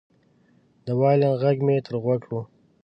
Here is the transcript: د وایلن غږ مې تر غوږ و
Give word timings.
د 0.85 0.87
وایلن 0.99 1.33
غږ 1.41 1.57
مې 1.65 1.77
تر 1.85 1.93
غوږ 2.03 2.21
و 2.31 2.33